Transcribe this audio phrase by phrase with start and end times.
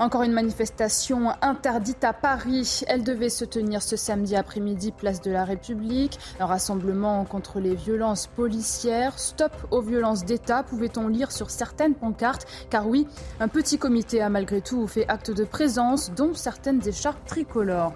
[0.00, 2.84] Encore une manifestation interdite à Paris.
[2.88, 6.18] Elle devait se tenir ce samedi après-midi, place de la République.
[6.40, 9.18] Un rassemblement contre les violences policières.
[9.18, 12.46] Stop aux violences d'État, pouvait-on lire sur certaines pancartes?
[12.70, 13.06] Car oui,
[13.40, 17.92] un petit comité a malgré tout fait acte de présence, dont certaines écharpes tricolores.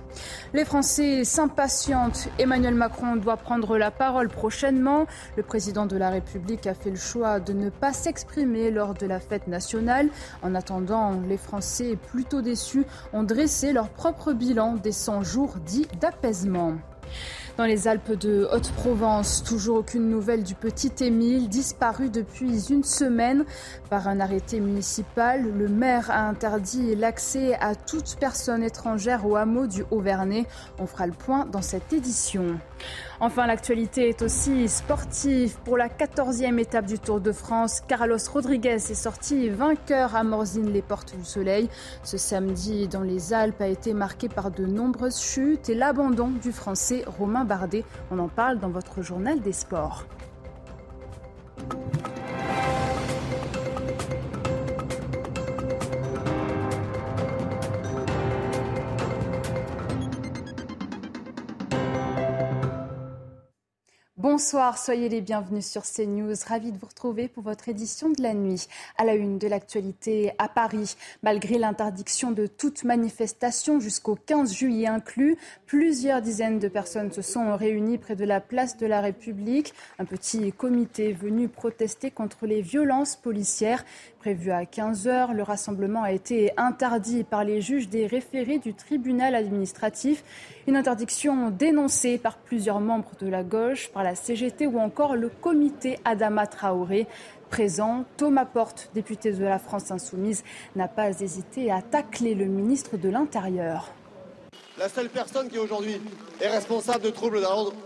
[0.52, 2.28] Les Français s'impatientent.
[2.38, 5.06] Emmanuel Macron doit prendre la parole prochainement.
[5.38, 9.06] Le président de la République a fait le choix de ne pas s'exprimer lors de
[9.06, 10.10] la fête nationale.
[10.42, 15.88] En attendant, les Français plutôt déçus, ont dressé leur propre bilan des 100 jours dits
[16.00, 16.74] d'apaisement.
[17.56, 23.44] Dans les Alpes de Haute-Provence, toujours aucune nouvelle du petit Émile, disparu depuis une semaine.
[23.90, 29.68] Par un arrêté municipal, le maire a interdit l'accès à toute personne étrangère au hameau
[29.68, 30.46] du Haut-Vernay.
[30.80, 32.58] On fera le point dans cette édition.
[33.20, 35.56] Enfin, l'actualité est aussi sportive.
[35.64, 40.72] Pour la 14e étape du Tour de France, Carlos Rodriguez est sorti vainqueur à Morzine
[40.72, 41.68] les Portes du Soleil.
[42.02, 46.52] Ce samedi, dans les Alpes, a été marqué par de nombreuses chutes et l'abandon du
[46.52, 47.84] Français Romain Bardet.
[48.10, 50.04] On en parle dans votre journal des sports.
[64.34, 66.34] Bonsoir, soyez les bienvenus sur CNews.
[66.48, 68.66] Ravi de vous retrouver pour votre édition de la nuit.
[68.98, 74.88] À la une de l'actualité à Paris, malgré l'interdiction de toute manifestation jusqu'au 15 juillet
[74.88, 79.72] inclus, plusieurs dizaines de personnes se sont réunies près de la place de la République.
[80.00, 83.84] Un petit comité venu protester contre les violences policières.
[84.18, 88.74] Prévu à 15 heures, le rassemblement a été interdit par les juges des référés du
[88.74, 90.24] tribunal administratif.
[90.66, 95.28] Une interdiction dénoncée par plusieurs membres de la gauche, par la CGT ou encore le
[95.28, 97.06] comité Adama Traoré.
[97.50, 100.42] Présent, Thomas Porte, député de la France Insoumise,
[100.74, 103.92] n'a pas hésité à tacler le ministre de l'Intérieur.
[104.78, 106.00] La seule personne qui aujourd'hui
[106.40, 107.38] est responsable de troubles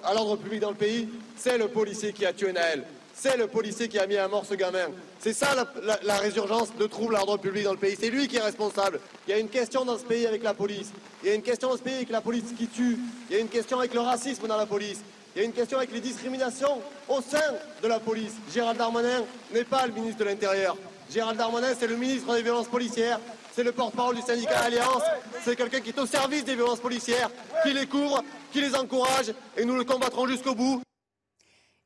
[0.04, 2.84] à l'ordre public dans le pays, c'est le policier qui a tué Naël.
[3.12, 4.86] C'est le policier qui a mis à mort ce gamin.
[5.18, 5.48] C'est ça
[6.04, 7.96] la, résurgence de troubles à l'ordre public dans le pays.
[8.00, 9.00] C'est lui qui est responsable.
[9.26, 10.92] Il y a une question dans ce pays avec la police.
[11.24, 12.96] Il y a une question dans ce pays avec la police qui tue.
[13.28, 15.02] Il y a une question avec le racisme dans la police.
[15.34, 17.38] Il y a une question avec les discriminations au sein
[17.82, 18.32] de la police.
[18.52, 20.76] Gérald Darmanin n'est pas le ministre de l'Intérieur.
[21.10, 23.20] Gérald Darmanin, c'est le ministre des violences policières.
[23.54, 25.02] C'est le porte-parole du syndicat Alliance.
[25.44, 27.30] C'est quelqu'un qui est au service des violences policières,
[27.62, 28.22] qui les couvre,
[28.52, 29.32] qui les encourage.
[29.56, 30.82] Et nous le combattrons jusqu'au bout.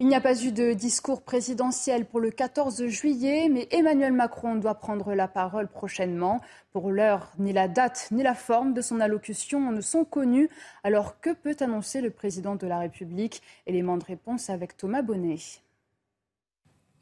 [0.03, 4.57] Il n'y a pas eu de discours présidentiel pour le 14 juillet, mais Emmanuel Macron
[4.57, 6.41] doit prendre la parole prochainement.
[6.73, 10.51] Pour l'heure, ni la date ni la forme de son allocution ne sont connus.
[10.83, 13.43] Alors que peut annoncer le président de la République?
[13.69, 15.39] Élément de réponse avec Thomas Bonnet.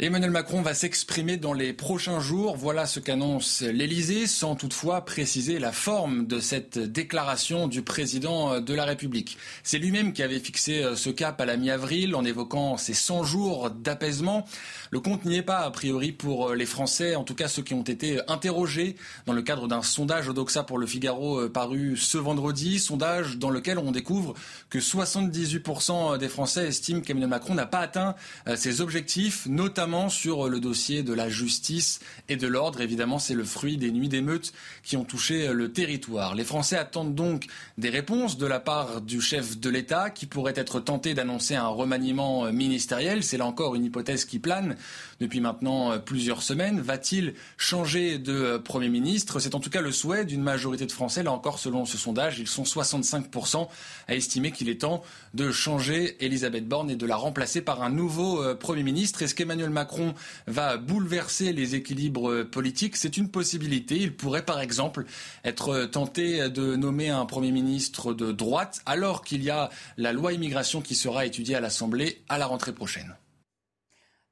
[0.02, 2.56] Emmanuel Macron va s'exprimer dans les prochains jours.
[2.56, 8.72] Voilà ce qu'annonce l'Élysée, sans toutefois préciser la forme de cette déclaration du président de
[8.72, 9.36] la République.
[9.62, 13.68] C'est lui-même qui avait fixé ce cap à la mi-avril en évoquant ces 100 jours
[13.68, 14.46] d'apaisement.
[14.90, 17.74] Le compte n'y est pas, a priori, pour les Français, en tout cas ceux qui
[17.74, 18.96] ont été interrogés
[19.26, 23.50] dans le cadre d'un sondage Odoxa pour le Figaro euh, paru ce vendredi, sondage dans
[23.50, 24.32] lequel on découvre
[24.70, 28.14] que 78% des Français estiment qu'Emmanuel Macron n'a pas atteint
[28.48, 32.80] euh, ses objectifs, notamment sur le dossier de la justice et de l'ordre.
[32.80, 34.52] Évidemment, c'est le fruit des nuits d'émeutes
[34.84, 36.34] qui ont touché le territoire.
[36.34, 37.46] Les Français attendent donc
[37.76, 41.66] des réponses de la part du chef de l'État qui pourrait être tenté d'annoncer un
[41.66, 43.24] remaniement ministériel.
[43.24, 44.76] C'est là encore une hypothèse qui plane
[45.20, 46.80] depuis maintenant plusieurs semaines.
[46.80, 49.40] Va-t-il changer de Premier ministre?
[49.40, 51.22] C'est en tout cas le souhait d'une majorité de Français.
[51.22, 53.68] Là encore, selon ce sondage, ils sont 65%
[54.06, 55.02] à estimer qu'il est temps
[55.34, 59.22] de changer Elisabeth Borne et de la remplacer par un nouveau euh, Premier ministre.
[59.22, 60.14] Est-ce qu'Emmanuel Macron
[60.46, 63.96] va bouleverser les équilibres politiques C'est une possibilité.
[63.96, 65.06] Il pourrait par exemple
[65.42, 70.34] être tenté de nommer un Premier ministre de droite alors qu'il y a la loi
[70.34, 73.16] immigration qui sera étudiée à l'Assemblée à la rentrée prochaine.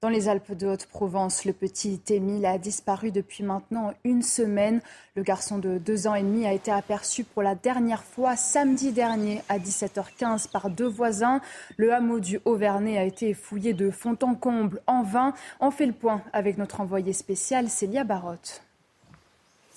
[0.01, 4.81] Dans les Alpes de Haute-Provence, le petit Émile a disparu depuis maintenant une semaine.
[5.17, 8.93] Le garçon de deux ans et demi a été aperçu pour la dernière fois samedi
[8.93, 11.41] dernier à 17h15 par deux voisins.
[11.79, 15.35] Le hameau du Haut-Vernay a été fouillé de fond en comble en vain.
[15.59, 18.68] On fait le point avec notre envoyé spécial Célia Barotte.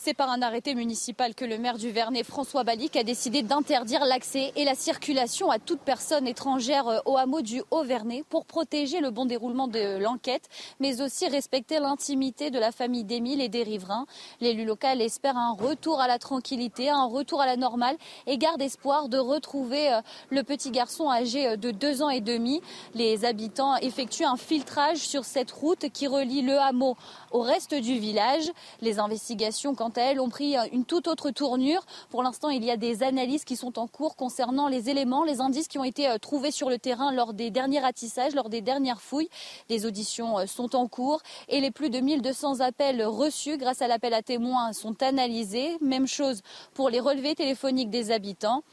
[0.04, 4.04] C'est par un arrêté municipal que le maire du Vernet, François Balic, a décidé d'interdire
[4.04, 9.00] l'accès et la circulation à toute personne étrangère euh, au hameau du Haut-Vernet pour protéger
[9.00, 10.50] le bon déroulement de l'enquête,
[10.80, 14.08] mais aussi respecter l'intimité de la famille d'Émile et des riverains.
[14.40, 17.96] L'élu local espère un retour à la tranquillité, un retour à la normale
[18.26, 20.02] et garde espoir de retrouver euh,
[20.32, 22.64] le petit garçon âgé euh, de deux ans et demi.
[22.96, 26.98] Les habitants effectuent un filtrage sur cette route qui relie le hameau
[27.32, 28.52] au reste du village.
[28.82, 31.86] Les investigations, quant elles, ont pris une toute autre tournure.
[32.10, 35.42] Pour l'instant, il y a des analyses qui sont en cours concernant les éléments, les
[35.42, 38.62] indices qui ont été euh, trouvés sur le terrain lors des derniers ratissages, lors des
[38.62, 39.30] dernières fouilles.
[39.70, 43.88] Les auditions euh, sont en cours et les plus de 1200 appels reçus grâce à
[43.88, 45.78] l'appel à témoins sont analysés.
[45.82, 46.42] Même chose
[46.74, 48.64] pour les relevés téléphoniques des habitants.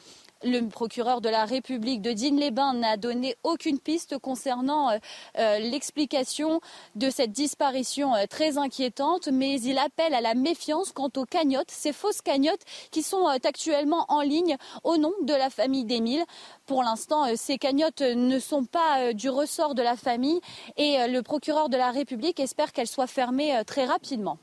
[0.45, 4.99] Le procureur de la République de Digne-les-Bains n'a donné aucune piste concernant euh,
[5.37, 6.61] euh, l'explication
[6.95, 11.73] de cette disparition euh, très inquiétante, mais il appelle à la méfiance quant aux cagnottes,
[11.73, 12.63] ces fausses cagnottes
[12.93, 16.25] qui sont actuellement en ligne au nom de la famille d'Émile.
[16.67, 20.41] Pour l'instant, ces cagnottes ne sont pas du ressort de la famille
[20.77, 24.39] et le procureur de la République espère qu'elles soient fermées très rapidement.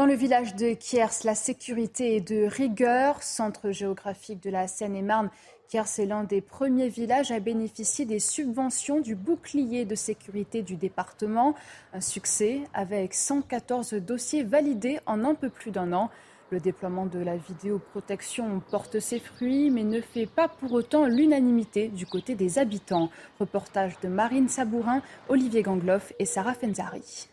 [0.00, 3.22] Dans le village de Kiers, la sécurité est de rigueur.
[3.22, 5.28] Centre géographique de la Seine-et-Marne,
[5.68, 10.76] Kiers est l'un des premiers villages à bénéficier des subventions du bouclier de sécurité du
[10.76, 11.54] département.
[11.92, 16.08] Un succès avec 114 dossiers validés en un peu plus d'un an.
[16.48, 21.88] Le déploiement de la vidéoprotection porte ses fruits, mais ne fait pas pour autant l'unanimité
[21.88, 23.10] du côté des habitants.
[23.38, 27.28] Reportage de Marine Sabourin, Olivier Gangloff et Sarah Fenzari.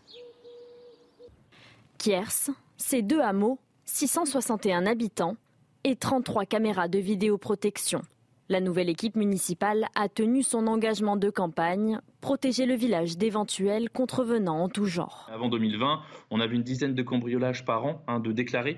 [1.98, 5.36] Kiers, c'est deux hameaux, 661 habitants
[5.84, 8.02] et 33 caméras de vidéoprotection.
[8.50, 14.64] La nouvelle équipe municipale a tenu son engagement de campagne, protéger le village d'éventuels contrevenants
[14.64, 15.28] en tout genre.
[15.34, 18.78] Avant 2020, on avait une dizaine de cambriolages par an hein, de déclarés.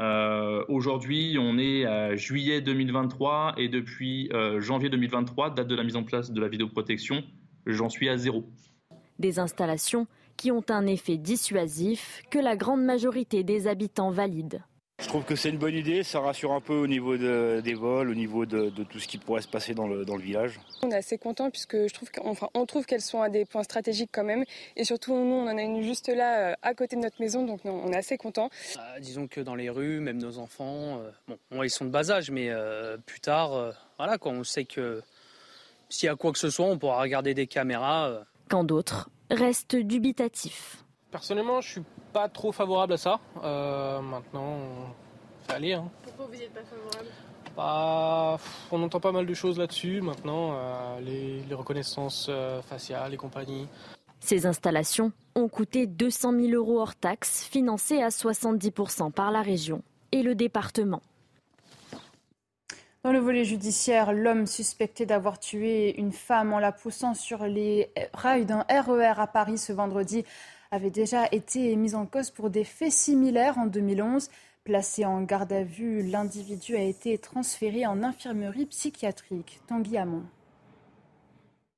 [0.00, 5.84] Euh, aujourd'hui, on est à juillet 2023 et depuis euh, janvier 2023, date de la
[5.84, 7.22] mise en place de la vidéoprotection,
[7.66, 8.44] j'en suis à zéro.
[9.20, 14.60] Des installations qui ont un effet dissuasif que la grande majorité des habitants valident.
[15.00, 18.10] Je trouve que c'est une bonne idée, ça rassure un peu au niveau des vols,
[18.10, 20.60] au niveau de, tout ce qui pourrait se passer dans le, village.
[20.84, 22.08] On est assez content puisque je trouve
[22.54, 24.44] on trouve qu'elles sont à des points stratégiques quand même,
[24.76, 27.44] et surtout nous on en a une juste là euh, à côté de notre maison,
[27.44, 28.50] donc on est assez content.
[28.76, 32.12] Euh, disons que dans les rues, même nos enfants, euh, bon, ils sont de bas
[32.12, 32.50] âge, mais
[33.04, 35.02] plus tard, voilà quoi, on sait que
[35.88, 38.24] s'il y a quoi que ce soit, on pourra regarder des caméras.
[38.48, 40.84] Quand d'autres reste dubitatif.
[41.10, 41.82] Personnellement, je suis
[42.12, 43.20] pas trop favorable à ça.
[43.42, 44.58] Euh, maintenant,
[45.46, 45.74] ça aller.
[45.74, 45.90] Hein.
[46.02, 47.10] Pourquoi vous n'êtes pas favorable?
[47.56, 48.38] Bah,
[48.72, 53.68] On entend pas mal de choses là-dessus maintenant, euh, les, reconnaissances euh, faciales et compagnie.
[54.20, 59.82] Ces installations ont coûté 200 000 euros hors taxes, financées à 70% par la région
[60.12, 61.02] et le département.
[63.04, 67.90] Dans le volet judiciaire, l'homme suspecté d'avoir tué une femme en la poussant sur les
[68.14, 70.24] rails d'un RER e à Paris ce vendredi
[70.70, 74.30] avait déjà été mis en cause pour des faits similaires en 2011.
[74.64, 79.60] Placé en garde à vue, l'individu a été transféré en infirmerie psychiatrique.
[79.66, 80.22] Tanguy Hamon.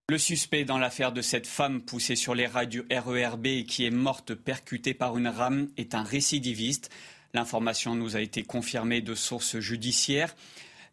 [0.08, 3.84] Le suspect dans l'affaire de cette femme poussée sur les rails du RERB et qui
[3.84, 6.88] est morte percutée par une rame est un récidiviste.
[7.35, 10.37] L'information nous a été confirmée de sources judiciaires.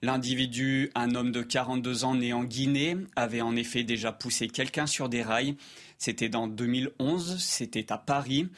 [0.04, 4.86] L'individu, un homme de 42 ans né en Guinée, avait en effet déjà poussé quelqu'un
[4.86, 5.56] sur des rails.
[5.98, 8.50] C'était dans 2011, c'était à Paris.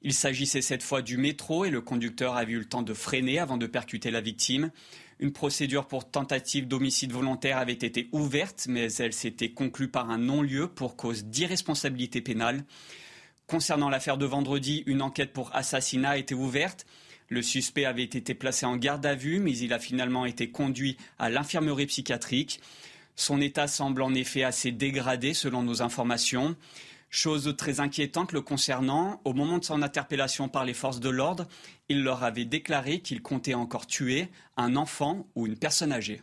[0.00, 3.38] Il s'agissait cette fois du métro et le conducteur avait eu le temps de freiner
[3.38, 4.70] avant de percuter la victime.
[5.20, 10.16] Une procédure pour tentative d'homicide volontaire avait été ouverte, mais elle s'était conclue par un
[10.16, 12.64] non-lieu pour cause d'irresponsabilité pénale.
[13.46, 16.86] Concernant l'affaire de vendredi, une enquête pour assassinat a été ouverte.
[17.28, 20.96] Le suspect avait été placé en garde à vue, mais il a finalement été conduit
[21.18, 22.60] à l'infirmerie psychiatrique.
[23.16, 26.56] Son état semble en effet assez dégradé selon nos informations.
[27.10, 31.46] Chose très inquiétante le concernant, au moment de son interpellation par les forces de l'ordre,
[31.88, 36.20] il leur avait déclaré qu'il comptait encore tuer un enfant ou une personne âgée.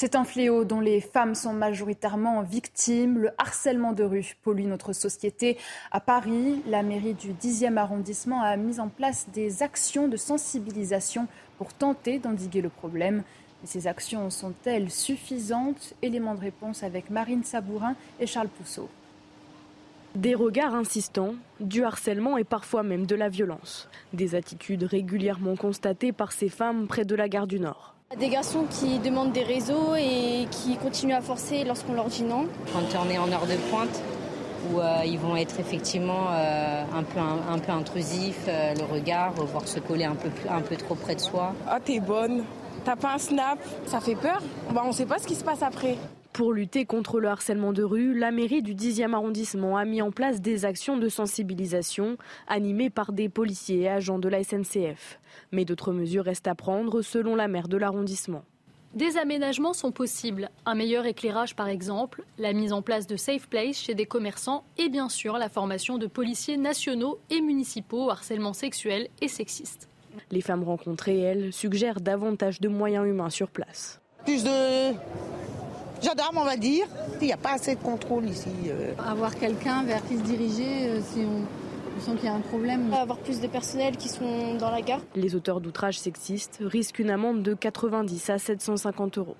[0.00, 3.18] C'est un fléau dont les femmes sont majoritairement victimes.
[3.18, 5.58] Le harcèlement de rue pollue notre société.
[5.90, 11.26] À Paris, la mairie du 10e arrondissement a mis en place des actions de sensibilisation
[11.56, 13.24] pour tenter d'endiguer le problème.
[13.60, 15.94] Mais ces actions sont-elles suffisantes?
[16.00, 18.88] Élément de réponse avec Marine Sabourin et Charles Pousseau.
[20.14, 23.88] Des regards insistants, du harcèlement et parfois même de la violence.
[24.12, 27.96] Des attitudes régulièrement constatées par ces femmes près de la gare du Nord.
[28.16, 32.46] Des garçons qui demandent des réseaux et qui continuent à forcer lorsqu'on leur dit non.
[32.72, 34.02] Quand on est en heure de pointe,
[34.70, 39.32] où euh, ils vont être effectivement euh, un, peu, un, peu intrusifs, euh, le regard,
[39.34, 41.52] voire se coller un peu, un peu trop près de soi.
[41.68, 42.44] Ah, t'es bonne,
[42.82, 44.40] t'as pas un snap, ça fait peur?
[44.72, 45.98] Bah, on sait pas ce qui se passe après.
[46.32, 50.12] Pour lutter contre le harcèlement de rue, la mairie du 10e arrondissement a mis en
[50.12, 52.16] place des actions de sensibilisation
[52.46, 55.18] animées par des policiers et agents de la SNCF.
[55.50, 58.44] Mais d'autres mesures restent à prendre selon la maire de l'arrondissement.
[58.94, 63.46] Des aménagements sont possibles, un meilleur éclairage par exemple, la mise en place de safe
[63.48, 68.10] place chez des commerçants et bien sûr la formation de policiers nationaux et municipaux au
[68.10, 69.88] harcèlement sexuel et sexiste.
[70.30, 74.00] Les femmes rencontrées, elles, suggèrent davantage de moyens humains sur place.
[74.24, 74.94] Plus de
[76.02, 76.86] gendarmes, on va dire.
[77.20, 78.50] Il n'y a pas assez de contrôle ici.
[78.66, 78.92] Euh.
[79.06, 82.92] Avoir quelqu'un vers qui se diriger euh, si on, sent qu'il y a un problème.
[82.92, 85.00] Avoir plus de personnel qui sont dans la gare.
[85.14, 89.36] Les auteurs d'outrages sexistes risquent une amende de 90 à 750 euros.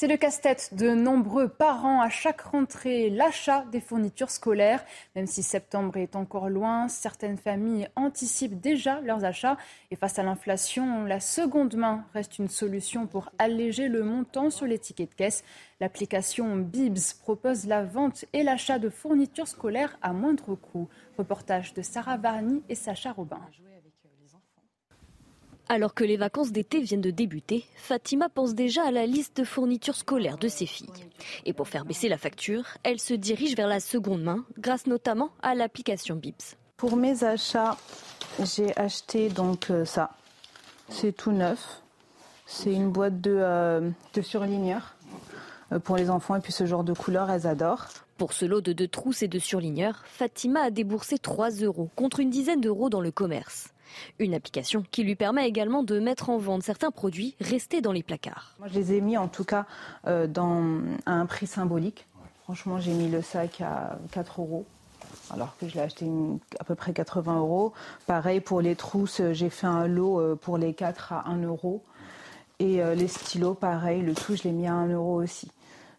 [0.00, 4.82] C'est le casse-tête de nombreux parents à chaque rentrée, l'achat des fournitures scolaires.
[5.14, 9.58] Même si septembre est encore loin, certaines familles anticipent déjà leurs achats.
[9.90, 14.64] Et face à l'inflation, la seconde main reste une solution pour alléger le montant sur
[14.64, 15.44] les tickets de caisse.
[15.80, 20.88] L'application Bibs propose la vente et l'achat de fournitures scolaires à moindre coût.
[21.18, 23.42] Reportage de Sarah Varny et Sacha Robin.
[25.72, 29.44] Alors que les vacances d'été viennent de débuter, Fatima pense déjà à la liste de
[29.44, 30.88] fournitures scolaires de ses filles.
[31.44, 35.30] Et pour faire baisser la facture, elle se dirige vers la seconde main, grâce notamment
[35.44, 36.34] à l'application Bibs.
[36.76, 37.76] Pour mes achats,
[38.42, 40.10] j'ai acheté donc euh, ça.
[40.88, 41.80] C'est tout neuf.
[42.46, 43.90] C'est une boîte de, euh,
[44.22, 44.96] surligneurs
[45.70, 47.86] euh, pour les enfants et puis ce genre de couleurs, elles adorent.
[48.18, 52.18] Pour ce lot de deux trousses et de surligneurs, Fatima a déboursé 3 euros contre
[52.18, 53.68] une dizaine d'euros dans le commerce.
[54.18, 58.02] Une application qui lui permet également de mettre en vente certains produits restés dans les
[58.02, 58.54] placards.
[58.58, 59.66] Moi, je les ai mis en tout cas
[60.06, 60.26] euh,
[61.06, 62.06] à un prix symbolique.
[62.44, 64.66] Franchement, j'ai mis le sac à 4 euros
[65.32, 66.06] alors que je l'ai acheté
[66.58, 67.72] à peu près 80 euros.
[68.06, 71.82] Pareil pour les trousses, j'ai fait un lot euh, pour les 4 à 1 euro.
[72.58, 75.50] Et euh, les stylos, pareil, le tout, je l'ai mis à 1 euro aussi.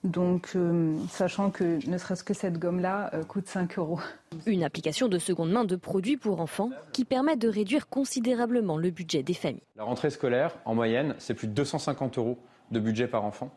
[0.04, 4.00] Donc, euh, sachant que ne serait-ce que cette gomme-là euh, coûte 5 euros.
[4.48, 8.90] Une application de seconde main de produits pour enfants qui permet de réduire considérablement le
[8.90, 9.62] budget des familles.
[9.76, 12.40] La rentrée scolaire, en moyenne, c'est plus de 250 euros
[12.72, 13.52] de budget par enfant.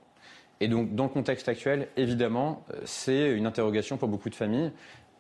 [0.60, 4.70] Et donc, dans le contexte actuel, évidemment, euh, c'est une interrogation pour beaucoup de familles.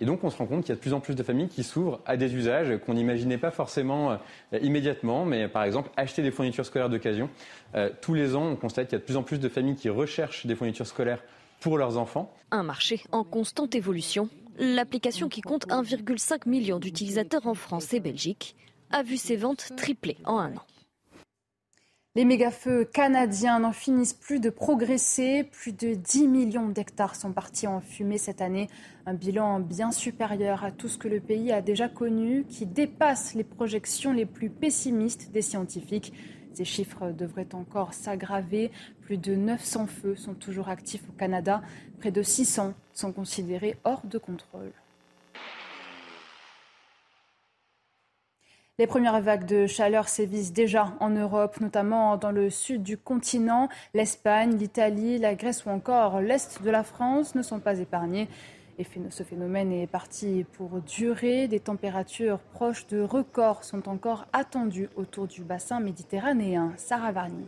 [0.00, 1.48] Et donc on se rend compte qu'il y a de plus en plus de familles
[1.48, 4.16] qui s'ouvrent à des usages qu'on n'imaginait pas forcément euh,
[4.60, 7.30] immédiatement, mais par exemple acheter des fournitures scolaires d'occasion.
[7.74, 9.76] Euh, tous les ans, on constate qu'il y a de plus en plus de familles
[9.76, 11.22] qui recherchent des fournitures scolaires
[11.60, 12.32] pour leurs enfants.
[12.50, 14.28] Un marché en constante évolution.
[14.58, 18.56] L'application qui compte 1,5 million d'utilisateurs en France et Belgique
[18.90, 20.62] a vu ses ventes tripler en un an.
[22.16, 25.42] Les méga-feux canadiens n'en finissent plus de progresser.
[25.42, 28.70] Plus de 10 millions d'hectares sont partis en fumée cette année.
[29.04, 33.34] Un bilan bien supérieur à tout ce que le pays a déjà connu, qui dépasse
[33.34, 36.12] les projections les plus pessimistes des scientifiques.
[36.52, 38.70] Ces chiffres devraient encore s'aggraver.
[39.00, 41.62] Plus de 900 feux sont toujours actifs au Canada.
[41.98, 44.70] Près de 600 sont considérés hors de contrôle.
[48.80, 53.68] Les premières vagues de chaleur sévissent déjà en Europe, notamment dans le sud du continent.
[53.94, 58.28] L'Espagne, l'Italie, la Grèce ou encore l'Est de la France ne sont pas épargnés.
[58.80, 61.46] Et ce phénomène est parti pour durer.
[61.46, 66.72] Des températures proches de records sont encore attendues autour du bassin méditerranéen.
[66.76, 67.46] Sarah Varni.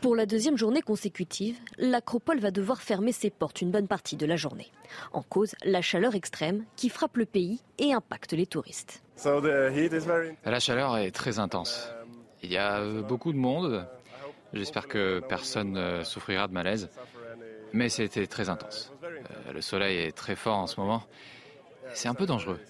[0.00, 4.26] Pour la deuxième journée consécutive, l'acropole va devoir fermer ses portes une bonne partie de
[4.26, 4.70] la journée.
[5.12, 9.02] En cause, la chaleur extrême qui frappe le pays et impacte les touristes.
[10.44, 11.90] La chaleur est très intense.
[12.42, 13.86] Il y a euh, beaucoup de monde.
[14.52, 16.88] J'espère que personne ne souffrira de malaise.
[17.72, 18.92] Mais c'était très intense.
[19.02, 21.02] Euh, le soleil est très fort en ce moment.
[21.94, 22.60] C'est un peu dangereux.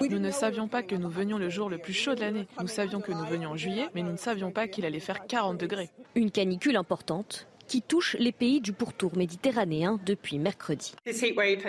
[0.00, 2.46] Nous ne savions pas que nous venions le jour le plus chaud de l'année.
[2.60, 5.26] Nous savions que nous venions en juillet, mais nous ne savions pas qu'il allait faire
[5.26, 5.90] 40 degrés.
[6.14, 10.92] Une canicule importante qui touche les pays du pourtour méditerranéen depuis mercredi.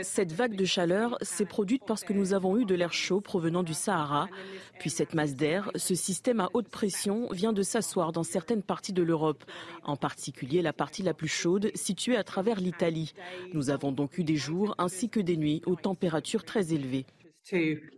[0.04, 3.63] Cette vague de chaleur s'est produite parce que nous avons eu de l'air chaud provenant
[3.63, 4.27] du Sahara.
[4.80, 8.94] Puis cette masse d'air, ce système à haute pression vient de s'asseoir dans certaines parties
[8.94, 9.44] de l'Europe,
[9.84, 13.13] en particulier la partie la plus chaude située à travers l'Italie.
[13.54, 17.06] Nous avons donc eu des jours ainsi que des nuits aux températures très élevées.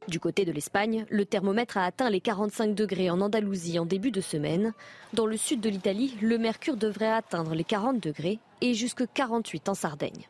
[0.07, 4.11] Du côté de l'Espagne, le thermomètre a atteint les 45 degrés en Andalousie en début
[4.11, 4.73] de semaine.
[5.13, 9.69] Dans le sud de l'Italie, le mercure devrait atteindre les 40 degrés et jusque 48
[9.69, 10.27] en Sardaigne.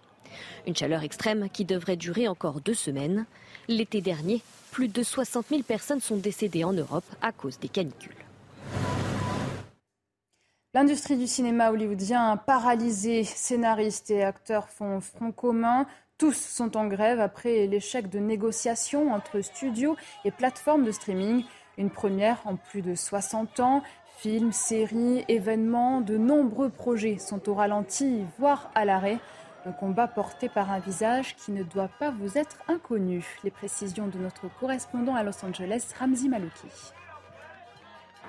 [0.67, 3.25] Une chaleur extrême qui devrait durer encore deux semaines.
[3.67, 8.13] L'été dernier, plus de 60 000 personnes sont décédées en Europe à cause des canicules.
[10.73, 15.87] L'industrie du cinéma hollywoodien paralysée, scénaristes et acteurs font front commun.
[16.19, 19.95] Tous sont en grève après l'échec de négociations entre studios
[20.25, 21.45] et plateformes de streaming.
[21.77, 23.83] Une première en plus de 60 ans.
[24.17, 29.17] Films, séries, événements, de nombreux projets sont au ralenti, voire à l'arrêt.
[29.65, 33.25] Un combat porté par un visage qui ne doit pas vous être inconnu.
[33.45, 36.67] Les précisions de notre correspondant à Los Angeles, Ramzi Malouki.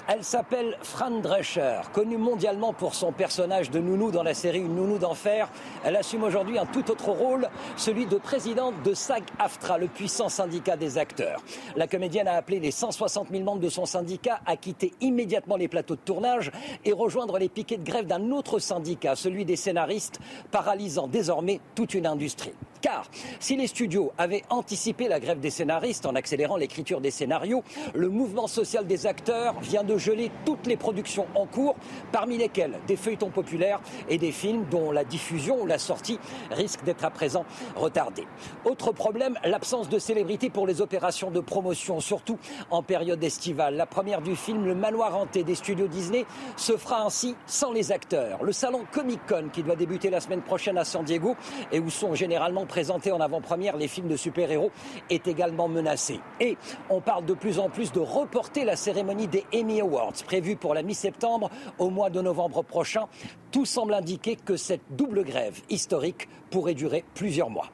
[0.08, 4.74] Elle s'appelle Fran Drescher, connue mondialement pour son personnage de nounou dans la série Une
[4.74, 5.48] nounou d'enfer.
[5.84, 10.76] Elle assume aujourd'hui un tout autre rôle, celui de présidente de SAG-AFTRA, le puissant syndicat
[10.76, 11.40] des acteurs.
[11.76, 15.68] La comédienne a appelé les 160 000 membres de son syndicat à quitter immédiatement les
[15.68, 16.50] plateaux de tournage
[16.84, 20.18] et rejoindre les piquets de grève d'un autre syndicat, celui des scénaristes,
[20.50, 22.54] paralysant désormais toute une industrie.
[22.80, 23.04] Car
[23.40, 27.62] si les studios avaient anticipé la grève des scénaristes en accélérant l'écriture des scénarios,
[27.94, 31.76] le mouvement social des acteurs vient de geler toutes les productions en cours,
[32.12, 36.18] parmi lesquelles des feuilletons populaires et des films dont la diffusion ou la sortie
[36.50, 37.44] risque d'être à présent
[37.76, 38.26] retardée.
[38.64, 42.38] Autre problème, l'absence de célébrité pour les opérations de promotion, surtout
[42.70, 43.76] en période estivale.
[43.76, 46.24] La première du film Le Manoir hanté des studios Disney
[46.56, 48.42] se fera ainsi sans les acteurs.
[48.42, 51.36] Le salon Comic Con, qui doit débuter la semaine prochaine à San Diego
[51.72, 54.70] et où sont généralement présentés en avant-première les films de super-héros,
[55.08, 56.20] est également menacé.
[56.40, 56.56] Et
[56.88, 60.74] on parle de plus en plus de reporter la cérémonie des Emmy Awards, prévue pour
[60.74, 63.06] la mi-septembre au mois de novembre prochain.
[63.52, 67.70] Tout semble indiquer que cette double grève historique pourrait durer plusieurs mois.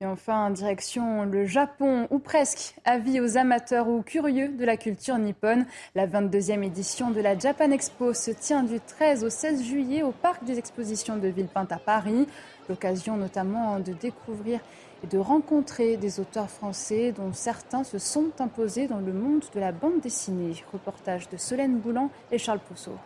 [0.00, 5.16] Et enfin, direction le Japon, ou presque, avis aux amateurs ou curieux de la culture
[5.18, 5.66] nippone.
[5.94, 10.10] La 22e édition de la Japan Expo se tient du 13 au 16 juillet au
[10.10, 12.26] Parc des expositions de Villepinte à Paris.
[12.68, 14.58] L'occasion notamment de découvrir
[15.04, 19.60] et de rencontrer des auteurs français dont certains se sont imposés dans le monde de
[19.60, 20.54] la bande dessinée.
[20.72, 22.98] Reportage de Solène Boulan et Charles Pousseau.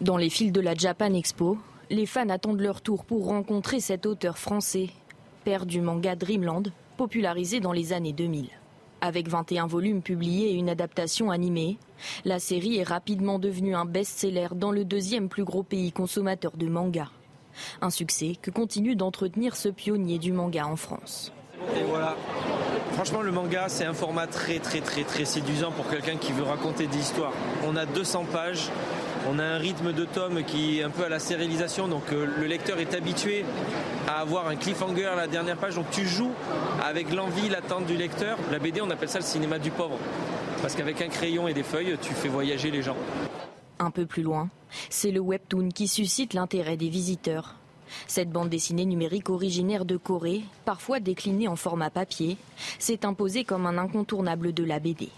[0.00, 1.58] Dans les fils de la Japan Expo,
[1.90, 4.90] les fans attendent leur tour pour rencontrer cet auteur français,
[5.40, 6.64] père du manga Dreamland,
[6.96, 8.48] popularisé dans les années 2000.
[9.00, 11.78] Avec 21 volumes publiés et une adaptation animée,
[12.24, 16.66] la série est rapidement devenue un best-seller dans le deuxième plus gros pays consommateur de
[16.66, 17.08] manga.
[17.80, 21.32] Un succès que continue d'entretenir ce pionnier du manga en France.
[21.76, 22.16] Et voilà.
[22.92, 26.42] Franchement, le manga, c'est un format très, très, très, très séduisant pour quelqu'un qui veut
[26.42, 27.32] raconter des histoires.
[27.66, 28.70] On a 200 pages,
[29.28, 32.26] on a un rythme de tome qui est un peu à la sérialisation, donc euh,
[32.38, 33.44] le lecteur est habitué
[34.08, 36.32] à avoir un cliffhanger à la dernière page, donc tu joues
[36.82, 38.38] avec l'envie, l'attente du lecteur.
[38.50, 39.98] La BD, on appelle ça le cinéma du pauvre,
[40.62, 42.96] parce qu'avec un crayon et des feuilles, tu fais voyager les gens.
[43.78, 44.48] Un peu plus loin,
[44.88, 47.56] c'est le webtoon qui suscite l'intérêt des visiteurs.
[48.06, 52.36] Cette bande dessinée numérique originaire de Corée, parfois déclinée en format papier,
[52.78, 55.08] s'est imposée comme un incontournable de la BD.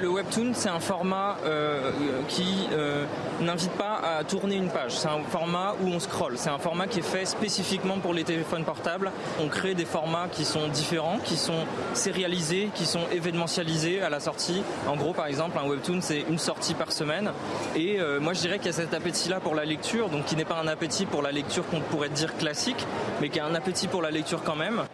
[0.00, 1.90] Le webtoon, c'est un format euh,
[2.28, 3.04] qui euh,
[3.40, 4.92] n'invite pas à tourner une page.
[4.96, 6.34] C'est un format où on scrolle.
[6.36, 9.10] C'est un format qui est fait spécifiquement pour les téléphones portables.
[9.40, 14.20] On crée des formats qui sont différents, qui sont sérialisés, qui sont événementialisés à la
[14.20, 14.62] sortie.
[14.86, 17.32] En gros, par exemple, un webtoon, c'est une sortie par semaine.
[17.74, 20.36] Et euh, moi, je dirais qu'il y a cet appétit-là pour la lecture, donc qui
[20.36, 22.86] n'est pas un appétit pour la lecture qu'on pourrait dire classique,
[23.20, 24.84] mais qui a un appétit pour la lecture quand même.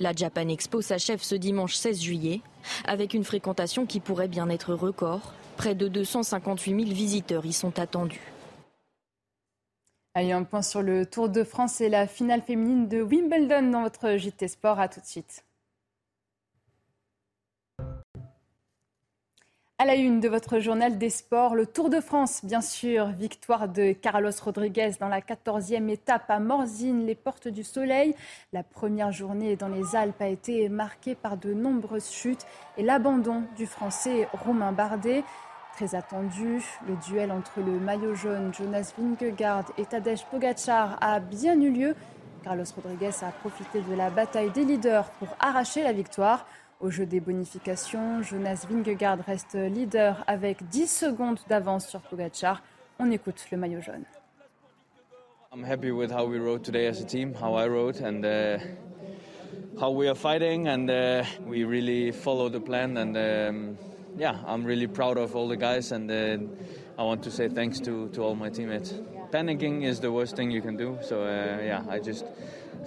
[0.00, 2.40] La Japan Expo s'achève ce dimanche 16 juillet
[2.84, 5.32] avec une fréquentation qui pourrait bien être record.
[5.56, 8.20] Près de 258 000 visiteurs y sont attendus.
[10.14, 13.82] Allez, un point sur le Tour de France et la finale féminine de Wimbledon dans
[13.82, 14.78] votre JT Sport.
[14.78, 15.44] À tout de suite.
[19.80, 23.10] À la une de votre journal des sports, le Tour de France, bien sûr.
[23.10, 28.16] Victoire de Carlos Rodriguez dans la 14e étape à Morzine, les portes du soleil.
[28.52, 32.44] La première journée dans les Alpes a été marquée par de nombreuses chutes
[32.76, 35.22] et l'abandon du Français Romain Bardet.
[35.76, 41.54] Très attendu, le duel entre le maillot jaune Jonas Vingegaard et Tadej Pogacar a bien
[41.54, 41.94] eu lieu.
[42.42, 46.46] Carlos Rodriguez a profité de la bataille des leaders pour arracher la victoire.
[46.80, 52.62] Au jeu des bonifications, Jonas Vingegaard reste leader avec 10 secondes d'avance sur Pogacar.
[53.00, 54.04] On écoute le maillot jaune.
[55.52, 58.58] I'm happy with how we rode today as a team, how I rode, and uh,
[59.80, 62.96] how we are fighting, and uh, we really follow the plan.
[62.96, 63.76] And um,
[64.16, 66.38] yeah, I'm really proud of all the guys, and uh,
[66.96, 68.92] I want to say thanks to, to all my teammates.
[69.32, 72.24] Panicking is the worst thing you can do, so uh, yeah, I just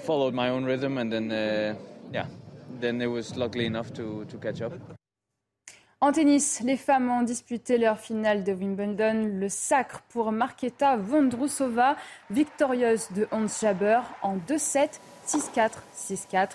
[0.06, 1.76] followed my own rhythm, and then uh,
[2.14, 2.28] yeah,
[2.82, 4.74] then it was luckily enough to, catch up.
[6.04, 9.38] En tennis, les femmes ont disputé leur finale de Wimbledon.
[9.40, 11.96] Le sacre pour Marketa Vondrousova,
[12.32, 16.50] victorieuse de Hans Jaber en 2-7, 6-4, 6-4.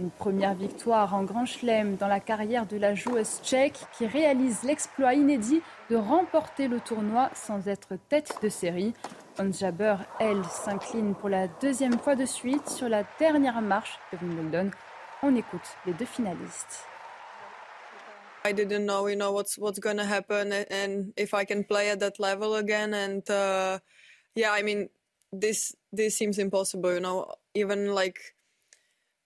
[0.00, 4.64] Une première victoire en Grand Chelem dans la carrière de la joueuse tchèque qui réalise
[4.64, 5.60] l'exploit inédit
[5.90, 8.94] de remporter le tournoi sans être tête de série.
[9.38, 14.18] Hans Jaber, elle, s'incline pour la deuxième fois de suite sur la dernière marche de
[14.18, 14.70] Wimbledon.
[15.22, 16.86] On écoute les deux finalistes.
[18.44, 21.98] I didn't know, you know, what's what's gonna happen and if I can play at
[22.00, 22.94] that level again.
[22.94, 23.80] And uh,
[24.36, 24.88] yeah, I mean,
[25.32, 27.34] this this seems impossible, you know.
[27.54, 28.36] Even like,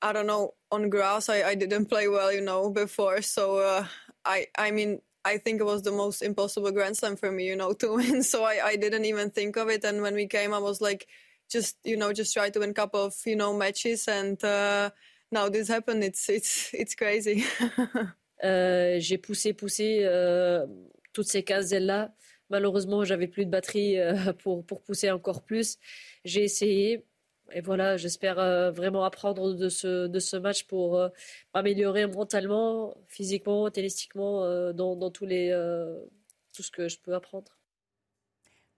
[0.00, 3.20] I don't know, on grass, I, I didn't play well, you know, before.
[3.20, 3.87] So uh,
[4.24, 7.57] I I mean, I think it was the most impossible Grand Slam for me, you
[7.57, 8.22] know, to win.
[8.22, 9.85] So I I didn't even think of it.
[9.85, 11.07] And when we came, I was like,
[11.50, 14.09] just you know, just try to win a couple of you know matches.
[14.09, 14.90] And uh,
[15.33, 16.05] now this happened.
[16.05, 17.45] It's it's it's crazy.
[18.45, 20.66] Euh, j'ai poussé, poussé euh,
[21.12, 22.12] toutes ces cases-là.
[22.51, 25.79] Malheureusement, j'avais plus de batterie euh, pour, pour pousser encore plus.
[26.25, 27.07] J'ai essayé.
[27.53, 28.37] Et voilà, j'espère
[28.73, 31.09] vraiment apprendre de ce, de ce match pour
[31.55, 35.51] m'améliorer mentalement, physiquement, tennistiquement, dans, dans tous les,
[36.53, 37.53] tout ce que je peux apprendre.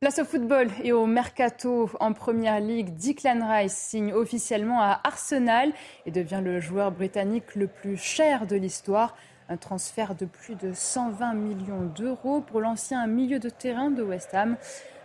[0.04, 2.94] Place au football et au mercato en première ligue.
[2.94, 5.72] Declan Rice signe officiellement à Arsenal
[6.04, 9.16] et devient le joueur britannique le plus cher de l'histoire.
[9.48, 14.34] Un transfert de plus de 120 millions d'euros pour l'ancien milieu de terrain de West
[14.34, 14.58] Ham.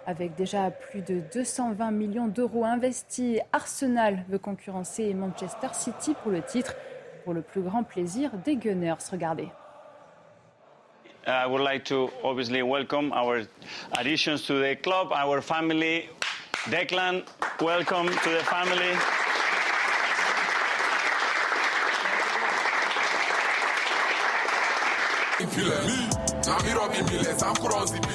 [0.05, 6.41] Avec déjà plus de 220 millions d'euros investis, Arsenal veut concurrencer Manchester City pour le
[6.41, 6.75] titre,
[7.23, 8.95] pour le plus grand plaisir des Gunners.
[9.09, 9.47] Regardez.
[11.27, 13.45] I would like to obviously welcome our
[13.97, 16.09] additions to the club, our family.
[16.65, 17.25] Declan,
[17.61, 18.95] welcome to the family.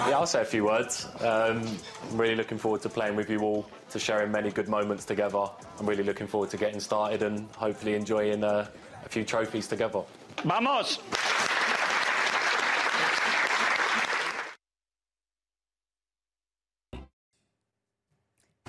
[0.09, 1.07] Yeah, I'll say a few words.
[1.21, 1.63] Um,
[2.11, 5.47] I'm really looking forward to playing with you all, to sharing many good moments together.
[5.79, 8.67] I'm really looking forward to getting started and hopefully enjoying uh,
[9.05, 10.03] a few trophies together.
[10.45, 10.99] Vamos!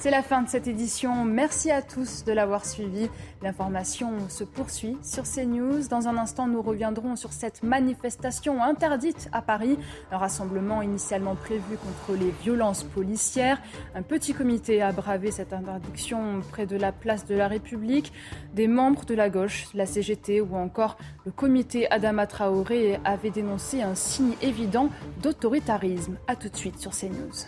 [0.05, 1.25] C'est la fin de cette édition.
[1.25, 3.09] Merci à tous de l'avoir suivi.
[3.41, 5.87] L'information se poursuit sur CNews.
[5.87, 9.79] Dans un instant, nous reviendrons sur cette manifestation interdite à Paris.
[10.11, 13.59] Un rassemblement initialement prévu contre les violences policières.
[13.95, 18.13] Un petit comité a bravé cette interdiction près de la place de la République.
[18.53, 23.81] Des membres de la gauche, la CGT ou encore le comité Adama Traoré avaient dénoncé
[23.81, 24.91] un signe évident
[25.23, 26.17] d'autoritarisme.
[26.27, 27.47] A tout de suite sur CNews.